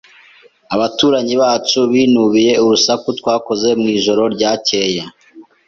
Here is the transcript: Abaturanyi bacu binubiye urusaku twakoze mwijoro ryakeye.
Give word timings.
Abaturanyi 0.73 1.33
bacu 1.41 1.79
binubiye 1.93 2.53
urusaku 2.63 3.07
twakoze 3.19 3.67
mwijoro 3.79 4.23
ryakeye. 4.35 5.01